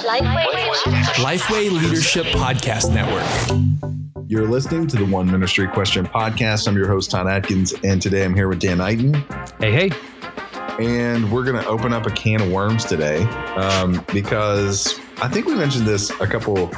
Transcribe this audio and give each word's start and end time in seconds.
Lifeway 0.00 1.70
Leadership 1.70 2.24
Podcast 2.26 2.92
Network. 2.94 4.00
You're 4.28 4.48
listening 4.48 4.86
to 4.86 4.96
the 4.96 5.04
One 5.04 5.30
Ministry 5.30 5.68
Question 5.68 6.06
Podcast. 6.06 6.66
I'm 6.66 6.74
your 6.74 6.88
host, 6.88 7.10
Todd 7.10 7.26
Adkins, 7.26 7.74
and 7.84 8.00
today 8.00 8.24
I'm 8.24 8.34
here 8.34 8.48
with 8.48 8.60
Dan 8.60 8.78
Iten. 8.78 9.14
Hey, 9.60 9.88
hey. 9.88 10.82
And 10.82 11.30
we're 11.30 11.44
going 11.44 11.62
to 11.62 11.68
open 11.68 11.92
up 11.92 12.06
a 12.06 12.10
can 12.10 12.40
of 12.40 12.50
worms 12.50 12.86
today 12.86 13.24
um, 13.56 14.02
because 14.10 14.98
I 15.20 15.28
think 15.28 15.44
we 15.44 15.54
mentioned 15.54 15.84
this 15.84 16.08
a 16.18 16.26
couple, 16.26 16.74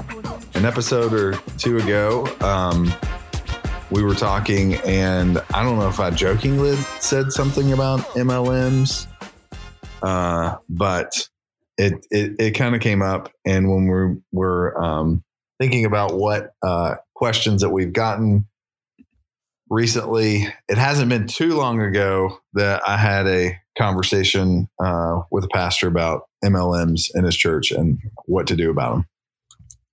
an 0.54 0.64
episode 0.64 1.12
or 1.12 1.34
two 1.58 1.78
ago. 1.78 2.26
Um, 2.40 2.92
we 3.92 4.02
were 4.02 4.14
talking, 4.14 4.74
and 4.78 5.38
I 5.54 5.62
don't 5.62 5.78
know 5.78 5.88
if 5.88 6.00
I 6.00 6.10
jokingly 6.10 6.74
said 6.98 7.30
something 7.30 7.72
about 7.72 8.00
MLMs, 8.16 9.06
uh, 10.02 10.56
but 10.68 11.28
it 11.82 12.06
it, 12.10 12.36
it 12.38 12.50
kind 12.52 12.74
of 12.74 12.80
came 12.80 13.02
up. 13.02 13.30
And 13.44 13.68
when 13.68 13.86
we 13.86 14.20
were 14.32 14.82
um, 14.82 15.24
thinking 15.58 15.84
about 15.84 16.14
what 16.14 16.50
uh, 16.62 16.96
questions 17.14 17.62
that 17.62 17.70
we've 17.70 17.92
gotten 17.92 18.46
recently, 19.68 20.46
it 20.68 20.78
hasn't 20.78 21.08
been 21.08 21.26
too 21.26 21.56
long 21.56 21.80
ago 21.80 22.38
that 22.54 22.82
I 22.86 22.96
had 22.96 23.26
a 23.26 23.58
conversation 23.76 24.68
uh, 24.82 25.20
with 25.30 25.44
a 25.44 25.48
pastor 25.48 25.88
about 25.88 26.28
MLMs 26.44 27.10
in 27.14 27.24
his 27.24 27.36
church 27.36 27.72
and 27.72 27.98
what 28.26 28.46
to 28.46 28.56
do 28.56 28.70
about 28.70 28.94
them. 28.94 29.06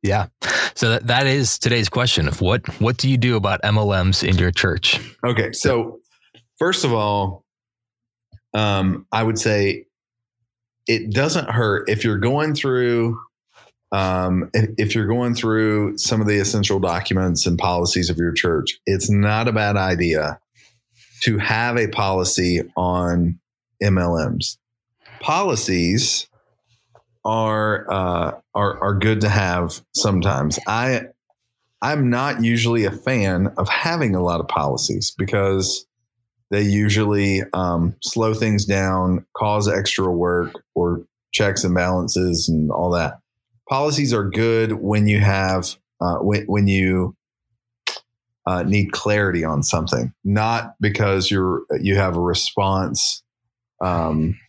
Yeah. 0.04 0.28
So 0.76 0.92
that, 0.92 1.08
that 1.08 1.28
is 1.28 1.60
today's 1.60 1.90
question 1.90 2.28
of 2.28 2.40
what 2.40 2.66
what 2.80 2.98
do 2.98 3.10
you 3.10 3.18
do 3.18 3.36
about 3.36 3.62
MLMs 3.64 4.28
in 4.28 4.38
your 4.38 4.52
church? 4.52 5.00
Okay. 5.26 5.52
So 5.52 6.00
first 6.58 6.86
of 6.86 6.94
all, 6.94 7.44
um, 8.54 9.06
I 9.12 9.24
would 9.24 9.38
say 9.38 9.86
it 10.90 11.12
doesn't 11.12 11.50
hurt 11.50 11.88
if 11.88 12.04
you're 12.04 12.18
going 12.18 12.56
through 12.56 13.22
um, 13.92 14.50
if, 14.54 14.94
you're 14.94 15.08
going 15.08 15.34
through 15.34 15.98
some 15.98 16.22
of 16.22 16.28
the 16.28 16.38
essential 16.38 16.80
documents 16.80 17.48
and 17.48 17.58
policies 17.58 18.12
of 18.12 18.18
your 18.18 18.32
church, 18.32 18.80
it's 18.86 19.10
not 19.10 19.48
a 19.48 19.52
bad 19.52 19.78
idea 19.78 20.40
to 21.24 21.40
have 21.40 21.76
a 21.76 21.88
policy 21.88 22.62
on 22.78 23.40
MLMs. 23.82 24.58
Policies 25.22 26.28
are 27.26 27.92
uh, 27.92 28.40
are 28.54 28.80
are 28.80 28.94
good 28.94 29.22
to 29.22 29.30
have 29.30 29.82
sometimes. 29.96 30.60
I 30.68 31.06
I'm 31.82 32.10
not 32.10 32.44
usually 32.44 32.86
a 32.86 32.92
fan 32.92 33.48
of 33.58 33.68
having 33.68 34.16
a 34.16 34.22
lot 34.22 34.40
of 34.40 34.48
policies 34.48 35.14
because 35.18 35.86
they 36.52 36.62
usually 36.62 37.44
um, 37.54 37.96
slow 38.02 38.34
things 38.34 38.66
down, 38.66 39.26
cause 39.36 39.68
extra 39.68 40.12
work 40.12 40.64
or 40.76 41.06
checks 41.32 41.64
and 41.64 41.76
balances 41.76 42.50
and 42.50 42.72
all 42.72 42.90
that. 42.92 43.20
Policies 43.70 44.14
are 44.14 44.28
good 44.28 44.74
when 44.74 45.08
you 45.08 45.20
have 45.20 45.76
uh, 46.02 46.18
when 46.18 46.46
when 46.46 46.68
you 46.68 47.16
uh, 48.46 48.64
need 48.64 48.92
clarity 48.92 49.44
on 49.44 49.62
something, 49.62 50.14
not 50.24 50.74
because 50.82 51.30
you're 51.30 51.64
you 51.80 51.96
have 51.96 52.16
a 52.16 52.22
response 52.22 53.22
um, 53.82 54.40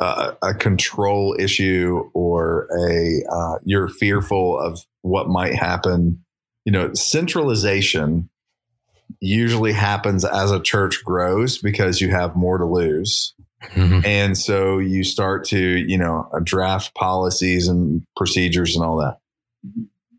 uh, 0.00 0.32
a 0.42 0.54
control 0.54 1.36
issue 1.38 2.08
or 2.14 2.68
a 2.86 3.22
uh, 3.30 3.58
you're 3.64 3.88
fearful 3.88 4.58
of 4.58 4.84
what 5.02 5.28
might 5.28 5.54
happen 5.54 6.24
you 6.64 6.72
know 6.72 6.92
centralization 6.94 8.28
usually 9.20 9.72
happens 9.72 10.24
as 10.24 10.50
a 10.50 10.60
church 10.60 11.04
grows 11.04 11.58
because 11.58 12.00
you 12.00 12.10
have 12.10 12.36
more 12.36 12.58
to 12.58 12.64
lose 12.64 13.34
mm-hmm. 13.74 14.00
and 14.04 14.36
so 14.36 14.78
you 14.78 15.04
start 15.04 15.44
to 15.44 15.58
you 15.58 15.98
know 15.98 16.28
draft 16.42 16.94
policies 16.94 17.68
and 17.68 18.02
procedures 18.16 18.76
and 18.76 18.84
all 18.84 18.96
that 18.98 19.18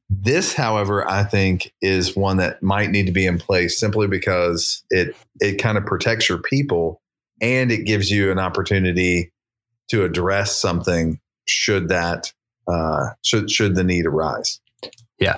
this 0.10 0.54
however 0.54 1.08
i 1.10 1.24
think 1.24 1.72
is 1.82 2.16
one 2.16 2.38
that 2.38 2.62
might 2.64 2.90
need 2.90 3.06
to 3.06 3.12
be 3.12 3.26
in 3.26 3.38
place 3.38 3.80
simply 3.80 4.08
because 4.08 4.84
it 4.90 5.16
it 5.40 5.62
kind 5.62 5.78
of 5.78 5.86
protects 5.86 6.28
your 6.28 6.40
people 6.40 7.02
and 7.42 7.72
it 7.72 7.86
gives 7.86 8.12
you 8.12 8.32
an 8.32 8.40
opportunity 8.40 9.32
to 9.90 10.04
address 10.04 10.60
something 10.60 11.20
should 11.48 11.90
that 11.90 12.34
uh, 12.68 13.10
should 13.24 13.50
should 13.50 13.76
the 13.76 13.84
need 13.84 14.06
arise. 14.06 14.60
Yeah. 15.20 15.36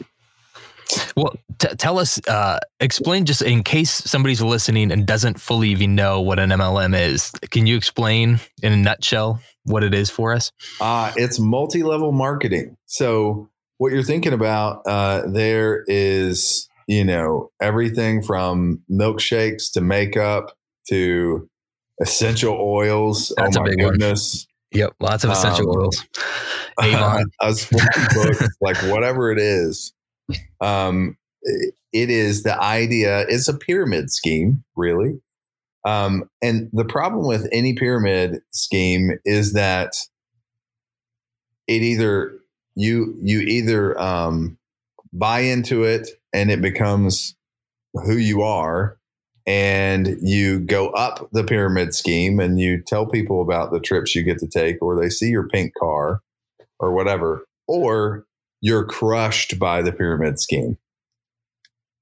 Well, 1.15 1.35
t- 1.59 1.75
tell 1.77 1.99
us, 1.99 2.19
uh, 2.27 2.59
explain 2.79 3.25
just 3.25 3.41
in 3.41 3.63
case 3.63 3.91
somebody's 3.91 4.41
listening 4.41 4.91
and 4.91 5.05
doesn't 5.05 5.39
fully 5.39 5.69
even 5.69 5.95
know 5.95 6.21
what 6.21 6.39
an 6.39 6.49
MLM 6.49 6.97
is. 6.97 7.31
Can 7.51 7.67
you 7.67 7.75
explain 7.75 8.39
in 8.63 8.73
a 8.73 8.77
nutshell 8.77 9.41
what 9.65 9.83
it 9.83 9.93
is 9.93 10.09
for 10.09 10.33
us? 10.33 10.51
Uh, 10.79 11.11
it's 11.15 11.39
multi 11.39 11.83
level 11.83 12.11
marketing. 12.11 12.77
So, 12.85 13.49
what 13.77 13.91
you're 13.91 14.03
thinking 14.03 14.33
about 14.33 14.81
uh, 14.85 15.23
there 15.27 15.83
is, 15.87 16.69
you 16.87 17.03
know, 17.03 17.51
everything 17.61 18.21
from 18.21 18.81
milkshakes 18.89 19.71
to 19.73 19.81
makeup 19.81 20.55
to 20.89 21.49
essential 21.99 22.53
oils. 22.59 23.33
That's 23.37 23.57
oh 23.57 23.61
my 23.61 23.75
goodness. 23.75 24.45
One. 24.45 24.79
Yep, 24.79 24.93
lots 24.99 25.23
of 25.23 25.31
essential 25.31 25.69
um, 25.69 25.77
oils. 25.79 26.07
Avon, 26.81 27.25
a 27.41 27.53
book, 28.13 28.49
like 28.61 28.77
whatever 28.83 29.31
it 29.31 29.39
is. 29.39 29.93
Um, 30.59 31.17
it 31.43 32.09
is 32.09 32.43
the 32.43 32.59
idea. 32.61 33.25
It's 33.27 33.47
a 33.47 33.57
pyramid 33.57 34.11
scheme, 34.11 34.63
really. 34.75 35.19
Um, 35.85 36.29
and 36.41 36.69
the 36.73 36.85
problem 36.85 37.25
with 37.27 37.49
any 37.51 37.73
pyramid 37.73 38.41
scheme 38.51 39.11
is 39.25 39.53
that 39.53 39.95
it 41.67 41.81
either 41.81 42.37
you 42.75 43.15
you 43.21 43.39
either 43.41 43.99
um, 43.99 44.57
buy 45.11 45.39
into 45.39 45.83
it 45.83 46.09
and 46.33 46.51
it 46.51 46.61
becomes 46.61 47.35
who 47.93 48.15
you 48.15 48.41
are, 48.41 48.97
and 49.45 50.17
you 50.21 50.59
go 50.59 50.89
up 50.89 51.27
the 51.31 51.43
pyramid 51.43 51.93
scheme 51.93 52.39
and 52.39 52.59
you 52.59 52.81
tell 52.81 53.05
people 53.05 53.41
about 53.41 53.71
the 53.71 53.79
trips 53.79 54.15
you 54.15 54.23
get 54.23 54.37
to 54.39 54.47
take, 54.47 54.81
or 54.81 54.99
they 54.99 55.09
see 55.09 55.29
your 55.29 55.47
pink 55.47 55.73
car 55.79 56.21
or 56.79 56.93
whatever, 56.93 57.45
or 57.67 58.25
you're 58.61 58.85
crushed 58.85 59.59
by 59.59 59.81
the 59.81 59.91
pyramid 59.91 60.39
scheme. 60.39 60.77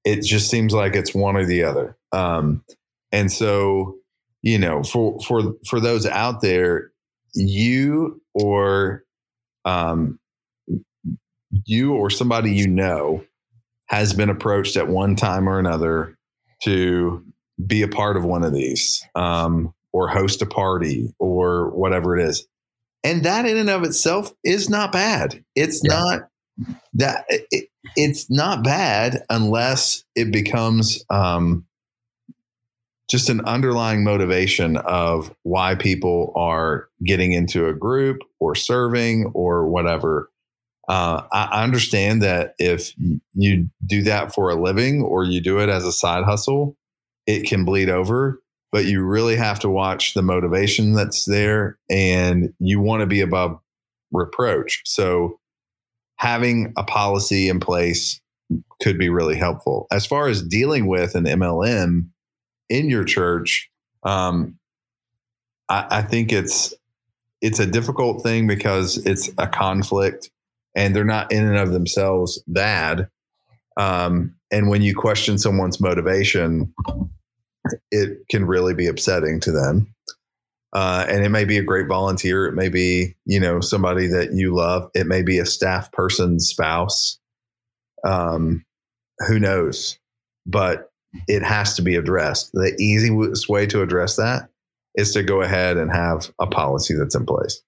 It 0.04 0.22
just 0.22 0.50
seems 0.50 0.72
like 0.72 0.94
it's 0.94 1.14
one 1.14 1.36
or 1.36 1.44
the 1.44 1.64
other. 1.64 1.96
Um, 2.12 2.64
and 3.12 3.32
so, 3.32 3.96
you 4.42 4.58
know, 4.58 4.82
for 4.82 5.18
for 5.20 5.54
for 5.66 5.80
those 5.80 6.06
out 6.06 6.40
there, 6.40 6.92
you 7.34 8.22
or 8.34 9.04
um, 9.64 10.18
you 11.64 11.94
or 11.94 12.10
somebody 12.10 12.52
you 12.52 12.66
know 12.66 13.24
has 13.88 14.14
been 14.14 14.30
approached 14.30 14.76
at 14.76 14.88
one 14.88 15.16
time 15.16 15.48
or 15.48 15.58
another 15.58 16.16
to 16.62 17.24
be 17.66 17.82
a 17.82 17.88
part 17.88 18.16
of 18.16 18.24
one 18.24 18.44
of 18.44 18.54
these 18.54 19.02
um, 19.14 19.74
or 19.92 20.08
host 20.08 20.40
a 20.42 20.46
party 20.46 21.12
or 21.18 21.70
whatever 21.70 22.16
it 22.16 22.24
is. 22.24 22.46
And 23.02 23.24
that 23.24 23.46
in 23.46 23.56
and 23.56 23.70
of 23.70 23.82
itself 23.82 24.30
is 24.44 24.68
not 24.68 24.92
bad. 24.92 25.42
It's 25.54 25.80
yeah. 25.82 25.98
not 25.98 26.29
that 26.94 27.24
it, 27.28 27.68
it's 27.96 28.30
not 28.30 28.64
bad 28.64 29.22
unless 29.30 30.04
it 30.14 30.32
becomes 30.32 31.04
um, 31.10 31.66
just 33.10 33.28
an 33.28 33.40
underlying 33.42 34.04
motivation 34.04 34.76
of 34.78 35.34
why 35.42 35.74
people 35.74 36.32
are 36.36 36.88
getting 37.04 37.32
into 37.32 37.66
a 37.66 37.74
group 37.74 38.18
or 38.38 38.54
serving 38.54 39.26
or 39.34 39.66
whatever. 39.66 40.30
Uh, 40.88 41.22
I 41.32 41.62
understand 41.62 42.22
that 42.22 42.54
if 42.58 42.92
you 43.34 43.68
do 43.84 44.02
that 44.02 44.34
for 44.34 44.50
a 44.50 44.60
living 44.60 45.02
or 45.02 45.24
you 45.24 45.40
do 45.40 45.60
it 45.60 45.68
as 45.68 45.84
a 45.84 45.92
side 45.92 46.24
hustle, 46.24 46.76
it 47.26 47.46
can 47.46 47.64
bleed 47.64 47.88
over, 47.88 48.42
but 48.72 48.86
you 48.86 49.02
really 49.02 49.36
have 49.36 49.60
to 49.60 49.68
watch 49.68 50.14
the 50.14 50.22
motivation 50.22 50.94
that's 50.94 51.24
there 51.26 51.78
and 51.88 52.52
you 52.58 52.80
want 52.80 53.00
to 53.00 53.06
be 53.06 53.20
above 53.20 53.60
reproach. 54.12 54.82
So 54.84 55.38
having 56.20 56.70
a 56.76 56.84
policy 56.84 57.48
in 57.48 57.58
place 57.58 58.20
could 58.82 58.98
be 58.98 59.08
really 59.08 59.36
helpful. 59.36 59.86
As 59.90 60.04
far 60.04 60.28
as 60.28 60.42
dealing 60.42 60.86
with 60.86 61.14
an 61.14 61.24
MLM 61.24 62.08
in 62.68 62.90
your 62.90 63.04
church, 63.04 63.70
um, 64.02 64.58
I, 65.70 65.86
I 65.90 66.02
think 66.02 66.30
it's 66.30 66.74
it's 67.40 67.58
a 67.58 67.64
difficult 67.64 68.22
thing 68.22 68.46
because 68.46 68.98
it's 69.06 69.30
a 69.38 69.46
conflict 69.46 70.30
and 70.76 70.94
they're 70.94 71.04
not 71.04 71.32
in 71.32 71.42
and 71.42 71.56
of 71.56 71.72
themselves 71.72 72.42
bad. 72.46 73.08
Um, 73.78 74.34
and 74.52 74.68
when 74.68 74.82
you 74.82 74.94
question 74.94 75.38
someone's 75.38 75.80
motivation, 75.80 76.74
it 77.90 78.28
can 78.28 78.44
really 78.44 78.74
be 78.74 78.88
upsetting 78.88 79.40
to 79.40 79.52
them. 79.52 79.94
Uh, 80.72 81.04
and 81.08 81.24
it 81.24 81.30
may 81.30 81.44
be 81.44 81.58
a 81.58 81.64
great 81.64 81.88
volunteer. 81.88 82.46
It 82.46 82.54
may 82.54 82.68
be, 82.68 83.16
you 83.24 83.40
know, 83.40 83.60
somebody 83.60 84.06
that 84.06 84.32
you 84.34 84.54
love. 84.54 84.88
It 84.94 85.06
may 85.06 85.22
be 85.22 85.38
a 85.38 85.46
staff 85.46 85.90
person's 85.92 86.46
spouse. 86.46 87.18
Um, 88.04 88.64
who 89.26 89.38
knows? 89.38 89.98
But 90.46 90.90
it 91.26 91.42
has 91.42 91.74
to 91.74 91.82
be 91.82 91.96
addressed. 91.96 92.52
The 92.52 92.74
easiest 92.78 93.48
way 93.48 93.66
to 93.66 93.82
address 93.82 94.16
that 94.16 94.48
is 94.94 95.12
to 95.12 95.22
go 95.22 95.42
ahead 95.42 95.76
and 95.76 95.90
have 95.90 96.32
a 96.40 96.46
policy 96.46 96.94
that's 96.94 97.14
in 97.14 97.26
place. 97.26 97.60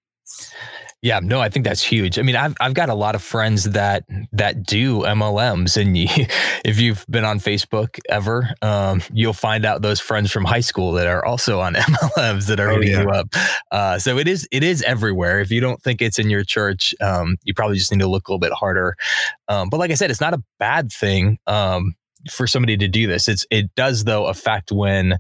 Yeah, 1.03 1.19
no, 1.21 1.41
I 1.41 1.49
think 1.49 1.65
that's 1.65 1.83
huge. 1.83 2.17
I 2.17 2.23
mean, 2.23 2.37
I've 2.37 2.55
I've 2.61 2.75
got 2.75 2.89
a 2.89 2.95
lot 2.95 3.17
of 3.17 3.23
friends 3.25 3.65
that 3.65 4.05
that 4.31 4.63
do 4.63 5.01
MLMs, 5.01 5.77
and 5.77 5.99
you, 5.99 6.07
if 6.65 6.81
you've 6.81 7.05
been 7.11 7.25
on 7.25 7.41
Facebook 7.41 7.99
ever, 8.09 8.49
um, 8.63 9.03
you'll 9.13 9.33
find 9.33 9.65
out 9.65 9.83
those 9.83 9.99
friends 9.99 10.31
from 10.31 10.45
high 10.45 10.61
school 10.61 10.93
that 10.93 11.09
are 11.09 11.25
also 11.25 11.59
on 11.59 11.75
MLMs 11.75 12.47
that 12.47 12.61
are 12.61 12.71
oh, 12.71 12.75
hitting 12.75 12.93
yeah. 12.93 13.03
you 13.03 13.11
up. 13.11 13.27
Uh, 13.73 13.99
so 13.99 14.17
it 14.17 14.29
is 14.29 14.47
it 14.53 14.63
is 14.63 14.81
everywhere. 14.83 15.41
If 15.41 15.51
you 15.51 15.61
don't 15.61 15.83
think 15.83 16.01
it's 16.01 16.21
in 16.21 16.31
your 16.31 16.45
church, 16.45 16.95
um, 17.01 17.37
you 17.43 17.53
probably 17.53 17.79
just 17.79 17.91
need 17.91 18.01
to 18.01 18.07
look 18.07 18.29
a 18.29 18.31
little 18.31 18.39
bit 18.39 18.53
harder. 18.53 18.95
Um, 19.49 19.71
but 19.71 19.81
like 19.81 19.91
I 19.91 19.95
said, 19.95 20.13
it's 20.13 20.21
not 20.21 20.35
a 20.35 20.43
bad 20.61 20.93
thing 20.93 21.39
um, 21.49 21.95
for 22.31 22.47
somebody 22.47 22.77
to 22.77 22.87
do 22.87 23.09
this. 23.09 23.27
It's 23.27 23.45
it 23.51 23.75
does 23.75 24.05
though 24.05 24.27
affect 24.27 24.71
when 24.71 25.19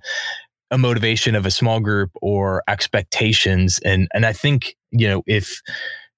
a 0.72 0.78
motivation 0.78 1.36
of 1.36 1.46
a 1.46 1.50
small 1.50 1.78
group 1.78 2.10
or 2.20 2.64
expectations 2.66 3.78
and 3.84 4.08
and 4.12 4.26
I 4.26 4.32
think 4.32 4.74
you 4.90 5.06
know 5.06 5.22
if 5.26 5.60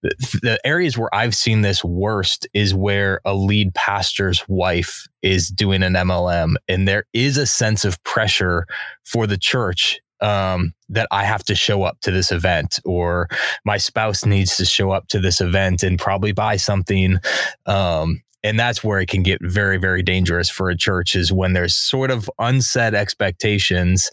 the, 0.02 0.60
areas 0.64 0.98
where 0.98 1.12
I've 1.14 1.34
seen 1.34 1.62
this 1.62 1.82
worst 1.82 2.46
is 2.52 2.74
where 2.74 3.20
a 3.24 3.34
lead 3.34 3.74
pastor's 3.74 4.44
wife 4.48 5.06
is 5.22 5.48
doing 5.48 5.82
an 5.82 5.94
MLM 5.94 6.54
and 6.68 6.86
there 6.86 7.04
is 7.12 7.36
a 7.36 7.46
sense 7.46 7.84
of 7.84 8.02
pressure 8.04 8.66
for 9.04 9.26
the 9.26 9.38
church 9.38 10.00
um, 10.20 10.72
that 10.88 11.08
I 11.10 11.24
have 11.24 11.42
to 11.44 11.54
show 11.54 11.82
up 11.82 12.00
to 12.02 12.10
this 12.10 12.30
event 12.30 12.80
or 12.84 13.28
my 13.64 13.78
spouse 13.78 14.24
needs 14.24 14.56
to 14.58 14.64
show 14.64 14.90
up 14.90 15.08
to 15.08 15.20
this 15.20 15.40
event 15.40 15.82
and 15.82 15.98
probably 15.98 16.32
buy 16.32 16.56
something. 16.56 17.18
Um, 17.66 18.22
and 18.44 18.60
that's 18.60 18.84
where 18.84 19.00
it 19.00 19.08
can 19.08 19.22
get 19.22 19.40
very 19.42 19.78
very 19.78 20.02
dangerous 20.02 20.48
for 20.48 20.70
a 20.70 20.76
church 20.76 21.16
is 21.16 21.32
when 21.32 21.54
there's 21.54 21.74
sort 21.74 22.10
of 22.10 22.30
unset 22.38 22.94
expectations 22.94 24.10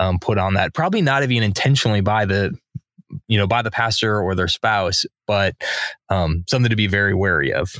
um, 0.00 0.18
put 0.18 0.38
on 0.38 0.54
that 0.54 0.74
probably 0.74 1.02
not 1.02 1.22
even 1.22 1.42
intentionally 1.44 2.00
by 2.00 2.24
the 2.24 2.52
you 3.28 3.38
know 3.38 3.46
by 3.46 3.62
the 3.62 3.70
pastor 3.70 4.18
or 4.18 4.34
their 4.34 4.48
spouse 4.48 5.06
but 5.26 5.54
um, 6.08 6.44
something 6.48 6.70
to 6.70 6.76
be 6.76 6.88
very 6.88 7.14
wary 7.14 7.52
of. 7.52 7.76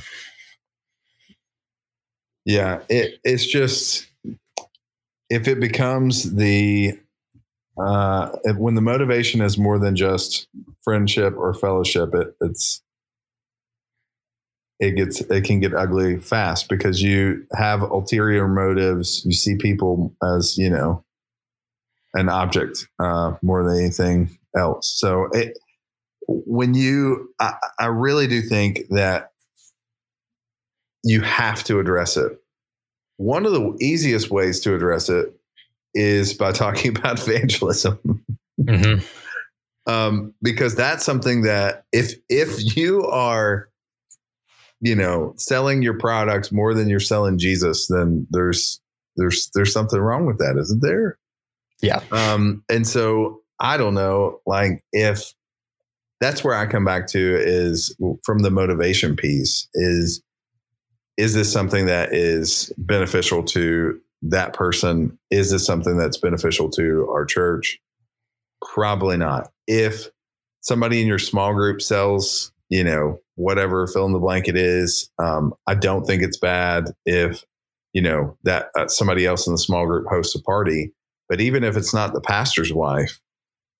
Yeah 2.45 2.81
it, 2.89 3.19
it's 3.23 3.45
just 3.45 4.07
if 5.29 5.47
it 5.47 5.59
becomes 5.59 6.35
the 6.35 6.97
uh, 7.77 8.29
when 8.55 8.75
the 8.75 8.81
motivation 8.81 9.41
is 9.41 9.57
more 9.57 9.77
than 9.77 9.97
just 9.97 10.47
friendship 10.81 11.33
or 11.35 11.53
fellowship 11.53 12.13
it, 12.13 12.35
it's 12.39 12.81
it 14.79 14.95
gets 14.95 15.21
it 15.21 15.43
can 15.45 15.59
get 15.59 15.73
ugly 15.73 16.19
fast 16.19 16.69
because 16.69 17.01
you 17.01 17.45
have 17.53 17.81
ulterior 17.81 18.47
motives. 18.47 19.23
You 19.25 19.33
see 19.33 19.55
people 19.55 20.13
as 20.23 20.57
you 20.57 20.69
know 20.69 21.03
an 22.13 22.29
object 22.29 22.87
uh, 22.99 23.35
more 23.41 23.63
than 23.63 23.77
anything 23.77 24.37
else. 24.55 24.87
So 24.87 25.25
it, 25.33 25.57
when 26.27 26.73
you, 26.73 27.29
I, 27.39 27.53
I 27.79 27.85
really 27.87 28.25
do 28.25 28.41
think 28.41 28.87
that 28.89 29.31
you 31.03 31.21
have 31.21 31.63
to 31.65 31.79
address 31.79 32.17
it. 32.17 32.39
One 33.17 33.45
of 33.45 33.51
the 33.51 33.77
easiest 33.79 34.31
ways 34.31 34.59
to 34.61 34.73
address 34.73 35.09
it 35.09 35.33
is 35.93 36.33
by 36.33 36.51
talking 36.53 36.97
about 36.97 37.19
evangelism. 37.19 38.23
Mm-hmm. 38.59 39.91
um, 39.91 40.33
because 40.41 40.75
that's 40.75 41.03
something 41.03 41.41
that 41.41 41.83
if 41.91 42.13
if 42.29 42.77
you 42.77 43.03
are 43.03 43.67
you 44.81 44.95
know 44.95 45.33
selling 45.37 45.81
your 45.81 45.97
products 45.97 46.51
more 46.51 46.73
than 46.73 46.89
you're 46.89 46.99
selling 46.99 47.37
Jesus, 47.37 47.87
then 47.87 48.27
there's 48.29 48.79
there's 49.15 49.49
there's 49.53 49.73
something 49.73 49.99
wrong 49.99 50.25
with 50.25 50.37
that, 50.39 50.57
isn't 50.57 50.81
there? 50.81 51.17
Yeah. 51.81 52.01
Um, 52.11 52.63
and 52.69 52.87
so 52.87 53.41
I 53.59 53.77
don't 53.77 53.93
know, 53.93 54.39
like 54.45 54.83
if 54.91 55.33
that's 56.21 56.43
where 56.43 56.55
I 56.55 56.65
come 56.65 56.85
back 56.85 57.07
to 57.07 57.19
is 57.19 57.95
from 58.23 58.39
the 58.39 58.51
motivation 58.51 59.15
piece 59.15 59.67
is 59.73 60.21
is 61.17 61.33
this 61.33 61.51
something 61.51 61.85
that 61.85 62.13
is 62.13 62.73
beneficial 62.77 63.43
to 63.43 63.99
that 64.21 64.53
person? 64.53 65.17
Is 65.31 65.51
this 65.51 65.65
something 65.65 65.97
that's 65.97 66.17
beneficial 66.17 66.69
to 66.71 67.07
our 67.09 67.25
church? 67.25 67.79
Probably 68.61 69.15
not. 69.15 69.51
If 69.67 70.09
somebody 70.61 71.01
in 71.01 71.07
your 71.07 71.19
small 71.19 71.53
group 71.53 71.81
sells, 71.81 72.51
you 72.69 72.83
know, 72.83 73.19
whatever 73.35 73.87
fill 73.87 74.05
in 74.05 74.13
the 74.13 74.19
blank 74.19 74.45
is. 74.47 75.09
Um, 75.21 75.53
I 75.67 75.75
don't 75.75 76.05
think 76.05 76.23
it's 76.23 76.37
bad 76.37 76.91
if 77.05 77.43
you 77.93 78.01
know 78.01 78.37
that 78.43 78.69
uh, 78.77 78.87
somebody 78.87 79.25
else 79.25 79.47
in 79.47 79.53
the 79.53 79.59
small 79.59 79.85
group 79.85 80.07
hosts 80.09 80.35
a 80.35 80.41
party. 80.41 80.93
But 81.27 81.41
even 81.41 81.63
if 81.63 81.75
it's 81.75 81.93
not 81.93 82.13
the 82.13 82.21
pastor's 82.21 82.73
wife, 82.73 83.19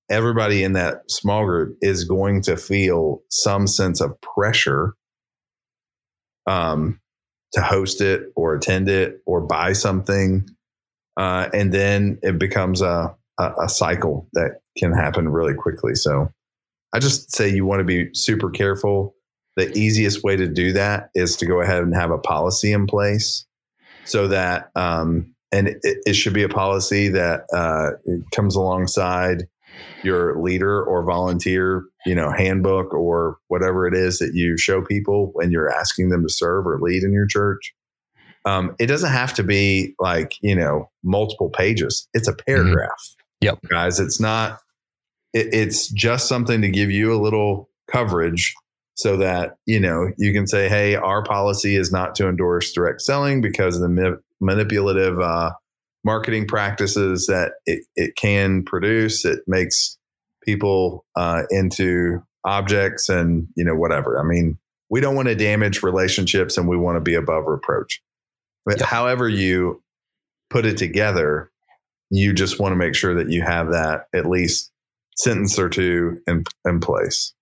everybody 0.09 0.63
in 0.63 0.73
that 0.73 1.09
small 1.09 1.45
group 1.45 1.77
is 1.81 2.03
going 2.03 2.41
to 2.43 2.57
feel 2.57 3.21
some 3.29 3.67
sense 3.67 4.01
of 4.01 4.19
pressure 4.21 4.93
um, 6.47 6.99
to 7.53 7.61
host 7.61 8.01
it 8.01 8.23
or 8.35 8.55
attend 8.55 8.89
it 8.89 9.21
or 9.25 9.41
buy 9.41 9.73
something. 9.73 10.47
Uh, 11.17 11.49
and 11.53 11.73
then 11.73 12.19
it 12.21 12.37
becomes 12.37 12.81
a, 12.81 13.15
a, 13.39 13.51
a 13.63 13.69
cycle 13.69 14.27
that 14.33 14.59
can 14.77 14.91
happen 14.91 15.29
really 15.29 15.53
quickly. 15.53 15.95
So 15.95 16.29
I 16.93 16.99
just 16.99 17.33
say 17.33 17.49
you 17.49 17.65
want 17.65 17.79
to 17.79 17.85
be 17.85 18.09
super 18.13 18.49
careful 18.49 19.14
the 19.55 19.71
easiest 19.77 20.23
way 20.23 20.35
to 20.35 20.47
do 20.47 20.73
that 20.73 21.09
is 21.15 21.35
to 21.37 21.45
go 21.45 21.61
ahead 21.61 21.83
and 21.83 21.95
have 21.95 22.11
a 22.11 22.17
policy 22.17 22.71
in 22.71 22.85
place 22.87 23.45
so 24.05 24.27
that 24.27 24.69
um, 24.75 25.33
and 25.51 25.69
it, 25.69 25.79
it, 25.83 26.13
should 26.13 26.33
be 26.33 26.43
a 26.43 26.49
policy 26.49 27.07
that 27.09 27.41
uh, 27.53 27.91
comes 28.33 28.55
alongside 28.55 29.47
your 30.03 30.41
leader 30.41 30.83
or 30.83 31.03
volunteer 31.03 31.85
you 32.05 32.15
know 32.15 32.31
handbook 32.31 32.93
or 32.93 33.37
whatever 33.47 33.87
it 33.87 33.93
is 33.93 34.19
that 34.19 34.31
you 34.33 34.57
show 34.57 34.81
people 34.81 35.31
when 35.33 35.51
you're 35.51 35.71
asking 35.71 36.09
them 36.09 36.23
to 36.23 36.29
serve 36.29 36.65
or 36.65 36.79
lead 36.79 37.03
in 37.03 37.11
your 37.11 37.27
church 37.27 37.73
um, 38.45 38.75
it 38.79 38.85
doesn't 38.85 39.11
have 39.11 39.33
to 39.33 39.43
be 39.43 39.93
like 39.99 40.35
you 40.41 40.55
know 40.55 40.89
multiple 41.03 41.49
pages 41.49 42.07
it's 42.13 42.27
a 42.27 42.31
mm-hmm. 42.31 42.45
paragraph 42.45 42.89
mm-hmm. 42.89 43.45
yep 43.45 43.59
guys 43.69 43.99
it's 43.99 44.19
not 44.19 44.59
it, 45.33 45.53
it's 45.53 45.89
just 45.89 46.27
something 46.27 46.61
to 46.61 46.69
give 46.69 46.91
you 46.91 47.13
a 47.13 47.21
little 47.21 47.69
coverage 47.91 48.53
so 48.95 49.17
that 49.17 49.57
you 49.65 49.79
know 49.79 50.11
you 50.17 50.33
can 50.33 50.47
say 50.47 50.69
hey 50.69 50.95
our 50.95 51.23
policy 51.23 51.75
is 51.75 51.91
not 51.91 52.15
to 52.15 52.27
endorse 52.27 52.71
direct 52.71 53.01
selling 53.01 53.41
because 53.41 53.75
of 53.75 53.81
the 53.81 53.89
ma- 53.89 54.17
manipulative 54.39 55.19
uh, 55.19 55.51
marketing 56.03 56.47
practices 56.47 57.27
that 57.27 57.53
it, 57.65 57.83
it 57.95 58.15
can 58.15 58.63
produce. 58.63 59.25
It 59.25 59.39
makes 59.47 59.97
people 60.43 61.05
uh, 61.15 61.43
into 61.49 62.21
objects 62.43 63.09
and 63.09 63.47
you 63.55 63.63
know 63.63 63.75
whatever. 63.75 64.19
I 64.19 64.23
mean 64.23 64.57
we 64.89 65.01
don't 65.01 65.15
want 65.15 65.27
to 65.27 65.35
damage 65.35 65.81
relationships 65.81 66.57
and 66.57 66.67
we 66.67 66.77
want 66.77 66.95
to 66.95 67.01
be 67.01 67.15
above 67.15 67.47
reproach. 67.47 68.01
But 68.65 68.79
yep. 68.79 68.87
however 68.87 69.27
you 69.27 69.81
put 70.49 70.65
it 70.65 70.77
together 70.77 71.51
you 72.11 72.33
just 72.33 72.59
want 72.59 72.71
to 72.71 72.77
make 72.77 72.95
sure 72.95 73.15
that 73.15 73.31
you 73.31 73.41
have 73.41 73.71
that 73.71 74.05
at 74.13 74.27
least 74.27 74.71
sentence 75.15 75.57
or 75.57 75.69
two 75.69 76.19
in, 76.27 76.43
in 76.65 76.79
place 76.79 77.33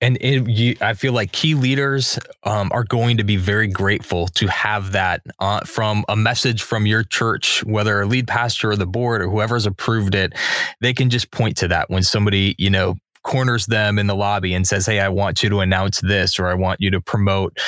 and 0.00 0.18
it, 0.20 0.48
you, 0.48 0.76
I 0.80 0.94
feel 0.94 1.12
like 1.12 1.32
key 1.32 1.54
leaders 1.54 2.18
um, 2.42 2.70
are 2.72 2.84
going 2.84 3.16
to 3.16 3.24
be 3.24 3.36
very 3.36 3.66
grateful 3.66 4.28
to 4.28 4.46
have 4.48 4.92
that 4.92 5.22
uh, 5.38 5.60
from 5.60 6.04
a 6.08 6.16
message 6.16 6.62
from 6.62 6.86
your 6.86 7.02
church, 7.02 7.64
whether 7.64 8.00
a 8.00 8.06
lead 8.06 8.28
pastor 8.28 8.70
or 8.70 8.76
the 8.76 8.86
board 8.86 9.22
or 9.22 9.28
whoever's 9.28 9.66
approved 9.66 10.14
it. 10.14 10.34
They 10.80 10.92
can 10.92 11.10
just 11.10 11.30
point 11.30 11.56
to 11.58 11.68
that 11.68 11.88
when 11.90 12.02
somebody, 12.02 12.54
you 12.58 12.70
know, 12.70 12.96
corners 13.22 13.66
them 13.66 13.98
in 13.98 14.06
the 14.06 14.14
lobby 14.14 14.54
and 14.54 14.66
says, 14.66 14.86
Hey, 14.86 15.00
I 15.00 15.08
want 15.08 15.42
you 15.42 15.48
to 15.50 15.60
announce 15.60 16.00
this 16.00 16.38
or 16.38 16.46
I 16.46 16.54
want 16.54 16.80
you 16.80 16.90
to 16.92 17.00
promote 17.00 17.58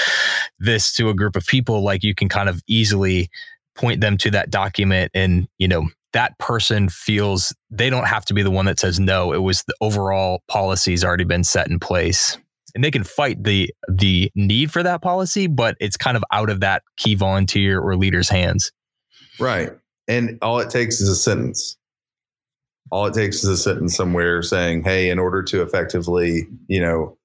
this 0.59 0.93
to 0.95 1.09
a 1.09 1.15
group 1.15 1.35
of 1.35 1.47
people. 1.47 1.83
Like 1.83 2.05
you 2.05 2.15
can 2.15 2.29
kind 2.29 2.49
of 2.49 2.63
easily 2.69 3.29
point 3.75 4.01
them 4.01 4.17
to 4.19 4.31
that 4.33 4.51
document 4.51 5.11
and, 5.15 5.49
you 5.59 5.69
know, 5.69 5.89
that 6.13 6.39
person 6.39 6.89
feels 6.89 7.55
they 7.71 7.91
don't 7.91 8.07
have 8.07 8.25
to 8.27 8.35
be 8.35 8.43
the 8.43 8.51
one 8.51 8.67
that 8.67 8.79
says 8.79 8.99
no. 8.99 9.33
It 9.33 9.43
was 9.43 9.65
the 9.65 9.75
overall 9.81 10.43
policy's 10.49 11.05
already 11.05 11.25
been 11.25 11.45
set 11.45 11.69
in 11.69 11.79
place. 11.79 12.39
And 12.75 12.85
they 12.85 12.91
can 12.91 13.05
fight 13.05 13.43
the 13.43 13.71
the 13.89 14.31
need 14.35 14.71
for 14.71 14.83
that 14.83 15.03
policy, 15.03 15.47
but 15.47 15.77
it's 15.81 15.97
kind 15.97 16.17
of 16.17 16.25
out 16.33 16.51
of 16.51 16.61
that 16.61 16.83
key 16.97 17.15
volunteer 17.15 17.81
or 17.81 17.97
leader's 17.97 18.29
hands. 18.29 18.73
Right. 19.39 19.71
And 20.07 20.39
all 20.43 20.59
it 20.59 20.71
takes 20.71 21.01
is 21.01 21.09
a 21.09 21.17
sentence. 21.17 21.77
All 22.91 23.07
it 23.07 23.15
takes 23.15 23.37
is 23.45 23.51
a 23.51 23.57
sentence 23.57 23.97
somewhere 23.97 24.43
saying, 24.43 24.85
"Hey, 24.85 25.11
in 25.11 25.19
order 25.19 25.43
to 25.45 25.63
effectively, 25.63 26.47
you 26.69 26.81
know, 26.81 27.19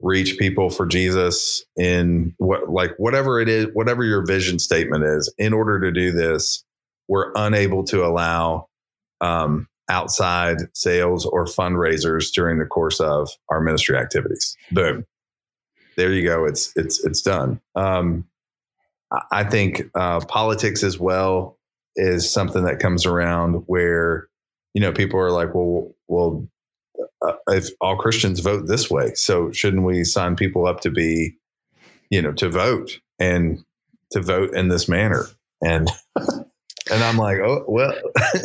reach 0.00 0.38
people 0.38 0.70
for 0.70 0.86
Jesus 0.86 1.64
in 1.76 2.34
what 2.38 2.70
like 2.70 2.92
whatever 2.98 3.40
it 3.40 3.48
is, 3.48 3.66
whatever 3.72 4.04
your 4.04 4.24
vision 4.24 4.58
statement 4.58 5.04
is, 5.04 5.32
in 5.38 5.52
order 5.52 5.80
to 5.80 5.90
do 5.90 6.12
this, 6.12 6.64
we're 7.08 7.32
unable 7.34 7.84
to 7.84 8.04
allow 8.04 8.68
um, 9.20 9.66
outside 9.88 10.58
sales 10.74 11.24
or 11.26 11.44
fundraisers 11.46 12.32
during 12.32 12.58
the 12.58 12.66
course 12.66 13.00
of 13.00 13.30
our 13.48 13.60
ministry 13.60 13.96
activities. 13.96 14.56
Boom. 14.70 15.04
There 15.96 16.12
you 16.12 16.22
go. 16.22 16.44
It's 16.44 16.72
it's 16.76 17.04
it's 17.04 17.22
done. 17.22 17.60
Um, 17.74 18.26
I 19.32 19.44
think 19.44 19.82
uh, 19.94 20.20
politics 20.20 20.84
as 20.84 20.98
well 20.98 21.58
is 21.96 22.30
something 22.30 22.64
that 22.64 22.78
comes 22.78 23.06
around 23.06 23.64
where 23.66 24.28
you 24.74 24.80
know 24.80 24.92
people 24.92 25.18
are 25.18 25.32
like, 25.32 25.54
well, 25.54 25.92
well, 26.06 26.46
uh, 27.26 27.32
if 27.48 27.70
all 27.80 27.96
Christians 27.96 28.40
vote 28.40 28.68
this 28.68 28.90
way, 28.90 29.14
so 29.14 29.50
shouldn't 29.50 29.82
we 29.82 30.04
sign 30.04 30.36
people 30.36 30.66
up 30.66 30.80
to 30.82 30.90
be, 30.90 31.36
you 32.10 32.22
know, 32.22 32.32
to 32.32 32.48
vote 32.48 33.00
and 33.18 33.64
to 34.12 34.20
vote 34.20 34.54
in 34.54 34.68
this 34.68 34.88
manner? 34.88 35.24
And 35.62 35.90
and 36.90 37.02
I'm 37.02 37.16
like, 37.16 37.38
oh 37.38 37.64
well, 37.68 37.94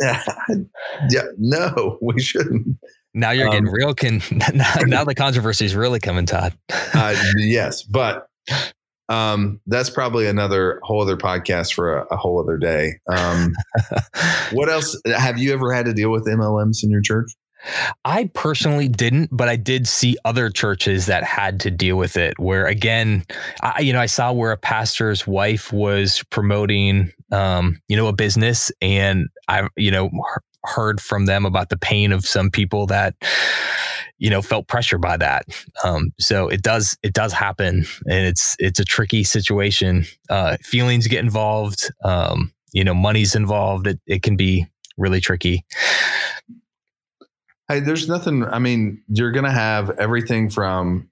yeah, 1.10 1.22
no, 1.38 1.98
we 2.00 2.20
shouldn't. 2.20 2.78
Now 3.14 3.30
you're 3.30 3.48
getting 3.48 3.68
um, 3.68 3.74
real. 3.74 3.94
Can 3.94 4.20
now, 4.54 4.74
now 4.86 5.04
the 5.04 5.14
controversy 5.14 5.64
is 5.64 5.74
really 5.74 6.00
coming, 6.00 6.26
Todd. 6.26 6.56
uh, 6.94 7.14
yes, 7.36 7.82
but 7.82 8.28
um, 9.08 9.60
that's 9.66 9.90
probably 9.90 10.26
another 10.26 10.80
whole 10.82 11.00
other 11.00 11.16
podcast 11.16 11.74
for 11.74 11.98
a, 11.98 12.06
a 12.10 12.16
whole 12.16 12.40
other 12.40 12.56
day. 12.56 12.94
Um, 13.06 13.54
what 14.52 14.68
else 14.68 15.00
have 15.06 15.38
you 15.38 15.52
ever 15.52 15.72
had 15.72 15.86
to 15.86 15.92
deal 15.92 16.10
with 16.10 16.26
MLMs 16.26 16.82
in 16.82 16.90
your 16.90 17.02
church? 17.02 17.30
I 18.04 18.30
personally 18.34 18.88
didn't, 18.88 19.30
but 19.32 19.48
I 19.48 19.56
did 19.56 19.86
see 19.88 20.16
other 20.24 20.50
churches 20.50 21.06
that 21.06 21.24
had 21.24 21.60
to 21.60 21.70
deal 21.70 21.96
with 21.96 22.16
it. 22.16 22.38
Where 22.38 22.66
again, 22.66 23.24
I, 23.62 23.80
you 23.80 23.92
know, 23.92 24.00
I 24.00 24.06
saw 24.06 24.32
where 24.32 24.52
a 24.52 24.56
pastor's 24.56 25.26
wife 25.26 25.72
was 25.72 26.22
promoting, 26.30 27.12
um, 27.32 27.80
you 27.88 27.96
know, 27.96 28.06
a 28.08 28.12
business, 28.12 28.70
and 28.80 29.28
I, 29.48 29.68
you 29.76 29.90
know, 29.90 30.10
heard 30.64 31.00
from 31.00 31.26
them 31.26 31.44
about 31.44 31.68
the 31.68 31.76
pain 31.76 32.12
of 32.12 32.24
some 32.26 32.50
people 32.50 32.86
that 32.86 33.14
you 34.18 34.30
know 34.30 34.42
felt 34.42 34.68
pressure 34.68 34.98
by 34.98 35.16
that. 35.16 35.44
Um, 35.82 36.12
so 36.18 36.48
it 36.48 36.62
does 36.62 36.96
it 37.02 37.12
does 37.12 37.32
happen 37.32 37.84
and 38.06 38.26
it's 38.26 38.56
it's 38.58 38.80
a 38.80 38.84
tricky 38.84 39.24
situation. 39.24 40.04
Uh, 40.30 40.56
feelings 40.62 41.06
get 41.06 41.22
involved 41.22 41.90
um, 42.04 42.52
you 42.72 42.84
know 42.84 42.94
money's 42.94 43.34
involved. 43.34 43.86
It, 43.86 44.00
it 44.06 44.22
can 44.22 44.36
be 44.36 44.66
really 44.96 45.20
tricky 45.20 45.64
hey 47.68 47.80
there's 47.80 48.08
nothing 48.08 48.44
i 48.44 48.58
mean 48.58 49.02
you're 49.08 49.32
gonna 49.32 49.50
have 49.50 49.90
everything 49.98 50.50
from 50.50 51.08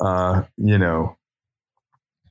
uh, 0.00 0.42
you 0.56 0.78
know 0.78 1.16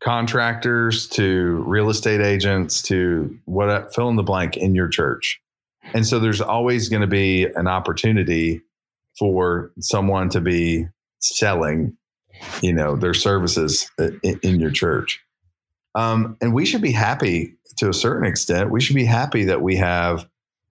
contractors 0.01 1.07
to 1.07 1.63
real 1.65 1.89
estate 1.89 2.21
agents 2.21 2.81
to 2.81 3.37
what 3.45 3.93
fill 3.93 4.09
in 4.09 4.15
the 4.15 4.23
blank 4.23 4.55
in 4.55 4.75
your 4.75 4.87
church 4.87 5.41
and 5.93 6.05
so 6.05 6.19
there's 6.19 6.41
always 6.41 6.89
going 6.89 7.01
to 7.01 7.07
be 7.07 7.45
an 7.55 7.67
opportunity 7.67 8.61
for 9.17 9.71
someone 9.79 10.29
to 10.29 10.41
be 10.41 10.87
selling, 11.19 11.95
you 12.61 12.73
know, 12.73 12.95
their 12.95 13.13
services 13.13 13.89
in, 13.97 14.39
in 14.41 14.59
your 14.59 14.71
church. 14.71 15.21
Um, 15.93 16.37
and 16.41 16.53
we 16.53 16.65
should 16.65 16.81
be 16.81 16.91
happy 16.91 17.57
to 17.77 17.89
a 17.89 17.93
certain 17.93 18.27
extent. 18.27 18.71
We 18.71 18.81
should 18.81 18.95
be 18.95 19.05
happy 19.05 19.45
that 19.45 19.61
we 19.61 19.77
have, 19.77 20.27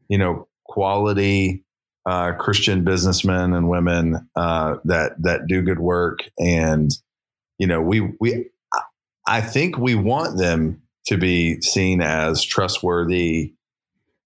you 0.08 0.18
know, 0.18 0.48
quality 0.66 1.63
uh, 2.06 2.32
Christian 2.32 2.84
businessmen 2.84 3.52
and 3.52 3.68
women 3.68 4.28
uh, 4.36 4.76
that 4.84 5.22
that 5.22 5.46
do 5.46 5.62
good 5.62 5.80
work, 5.80 6.20
and 6.38 6.90
you 7.58 7.66
know, 7.66 7.80
we 7.80 8.12
we 8.20 8.50
I 9.26 9.40
think 9.40 9.78
we 9.78 9.94
want 9.94 10.38
them 10.38 10.82
to 11.06 11.16
be 11.16 11.60
seen 11.60 12.00
as 12.00 12.44
trustworthy 12.44 13.54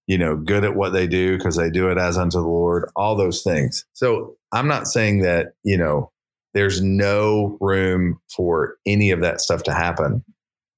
you 0.09 0.17
know, 0.17 0.35
good 0.35 0.65
at 0.65 0.75
what 0.75 0.91
they 0.91 1.05
do 1.05 1.37
because 1.37 1.55
they 1.55 1.69
do 1.69 1.87
it 1.91 1.99
as 1.99 2.17
unto 2.17 2.39
the 2.39 2.47
Lord, 2.47 2.89
all 2.95 3.15
those 3.15 3.43
things. 3.43 3.85
So 3.93 4.35
I'm 4.51 4.67
not 4.67 4.87
saying 4.87 5.21
that, 5.21 5.53
you 5.63 5.77
know, 5.77 6.11
there's 6.55 6.81
no 6.81 7.59
room 7.61 8.19
for 8.35 8.77
any 8.87 9.11
of 9.11 9.21
that 9.21 9.39
stuff 9.39 9.61
to 9.63 9.71
happen. 9.71 10.25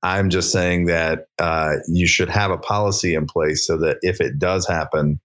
I'm 0.04 0.30
just 0.30 0.52
saying 0.52 0.88
that 0.88 1.28
uh, 1.40 1.76
you 1.88 2.08
should 2.08 2.28
have 2.28 2.52
a 2.52 2.58
policy 2.58 3.16
in 3.16 3.26
place 3.26 3.66
so 3.66 3.78
that 3.78 4.00
if 4.02 4.20
it 4.20 4.38
does 4.38 4.68
happen 4.68 5.22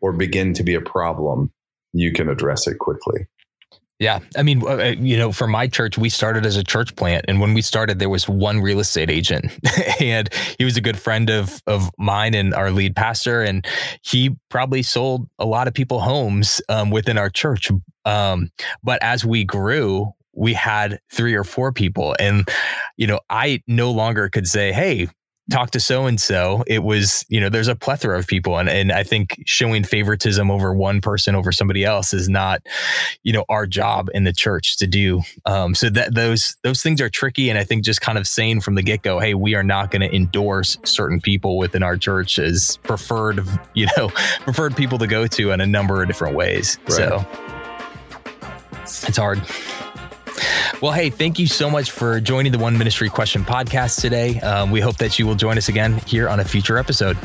or 0.00 0.12
begin 0.12 0.54
to 0.54 0.62
be 0.62 0.74
a 0.74 0.80
problem, 0.80 1.52
you 1.92 2.12
can 2.12 2.28
address 2.28 2.66
it 2.66 2.78
quickly. 2.78 3.26
Yeah. 4.00 4.20
I 4.34 4.42
mean, 4.42 4.62
uh, 4.62 4.76
uh, 4.76 4.94
you 4.98 5.18
know, 5.18 5.30
for 5.30 5.46
my 5.46 5.68
church, 5.68 5.98
we 5.98 6.08
started 6.08 6.46
as 6.46 6.56
a 6.56 6.64
church 6.64 6.96
plant. 6.96 7.26
And 7.28 7.38
when 7.38 7.52
we 7.52 7.60
started, 7.60 7.98
there 7.98 8.08
was 8.08 8.26
one 8.26 8.60
real 8.60 8.80
estate 8.80 9.10
agent 9.10 9.52
and 10.00 10.30
he 10.56 10.64
was 10.64 10.78
a 10.78 10.80
good 10.80 10.98
friend 10.98 11.28
of, 11.28 11.62
of 11.66 11.90
mine 11.98 12.34
and 12.34 12.54
our 12.54 12.70
lead 12.70 12.96
pastor. 12.96 13.42
And 13.42 13.66
he 14.02 14.34
probably 14.48 14.82
sold 14.82 15.28
a 15.38 15.44
lot 15.44 15.68
of 15.68 15.74
people 15.74 16.00
homes 16.00 16.62
um, 16.70 16.90
within 16.90 17.18
our 17.18 17.28
church. 17.28 17.70
Um, 18.06 18.50
but 18.82 19.02
as 19.02 19.26
we 19.26 19.44
grew, 19.44 20.10
we 20.34 20.54
had 20.54 20.98
three 21.12 21.34
or 21.34 21.44
four 21.44 21.70
people. 21.70 22.16
And, 22.18 22.48
you 22.96 23.06
know, 23.06 23.20
I 23.28 23.62
no 23.66 23.90
longer 23.90 24.30
could 24.30 24.46
say, 24.46 24.72
Hey, 24.72 25.08
talk 25.50 25.70
to 25.72 25.80
so 25.80 26.06
and 26.06 26.20
so. 26.20 26.64
It 26.66 26.82
was, 26.82 27.24
you 27.28 27.40
know, 27.40 27.48
there's 27.48 27.68
a 27.68 27.74
plethora 27.74 28.18
of 28.18 28.26
people. 28.26 28.58
And, 28.58 28.68
and 28.68 28.92
I 28.92 29.02
think 29.02 29.42
showing 29.46 29.84
favoritism 29.84 30.50
over 30.50 30.72
one 30.72 31.00
person 31.00 31.34
over 31.34 31.52
somebody 31.52 31.84
else 31.84 32.12
is 32.12 32.28
not, 32.28 32.62
you 33.22 33.32
know, 33.32 33.44
our 33.48 33.66
job 33.66 34.08
in 34.14 34.24
the 34.24 34.32
church 34.32 34.76
to 34.78 34.86
do. 34.86 35.22
Um, 35.44 35.74
so 35.74 35.90
that 35.90 36.14
those 36.14 36.56
those 36.62 36.82
things 36.82 37.00
are 37.00 37.10
tricky. 37.10 37.50
And 37.50 37.58
I 37.58 37.64
think 37.64 37.84
just 37.84 38.00
kind 38.00 38.18
of 38.18 38.26
saying 38.26 38.60
from 38.60 38.74
the 38.74 38.82
get 38.82 39.02
go, 39.02 39.18
hey, 39.18 39.34
we 39.34 39.54
are 39.54 39.64
not 39.64 39.90
going 39.90 40.02
to 40.02 40.14
endorse 40.14 40.78
certain 40.84 41.20
people 41.20 41.58
within 41.58 41.82
our 41.82 41.96
church 41.96 42.38
as 42.38 42.78
preferred, 42.84 43.46
you 43.74 43.86
know, 43.96 44.08
preferred 44.40 44.76
people 44.76 44.98
to 44.98 45.06
go 45.06 45.26
to 45.26 45.50
in 45.50 45.60
a 45.60 45.66
number 45.66 46.02
of 46.02 46.08
different 46.08 46.36
ways. 46.36 46.78
Right. 46.88 46.92
So 46.92 47.26
it's 49.08 49.16
hard. 49.16 49.40
Well, 50.80 50.92
hey, 50.92 51.10
thank 51.10 51.38
you 51.38 51.46
so 51.46 51.68
much 51.68 51.90
for 51.90 52.20
joining 52.20 52.52
the 52.52 52.58
One 52.58 52.78
Ministry 52.78 53.10
Question 53.10 53.44
podcast 53.44 54.00
today. 54.00 54.40
Um, 54.40 54.70
we 54.70 54.80
hope 54.80 54.96
that 54.96 55.18
you 55.18 55.26
will 55.26 55.34
join 55.34 55.58
us 55.58 55.68
again 55.68 55.98
here 56.06 56.26
on 56.26 56.40
a 56.40 56.44
future 56.44 56.78
episode. 56.78 57.18